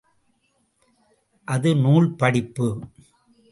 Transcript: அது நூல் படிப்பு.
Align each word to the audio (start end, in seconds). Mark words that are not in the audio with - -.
அது 1.47 1.75
நூல் 1.75 2.09
படிப்பு. 2.15 2.67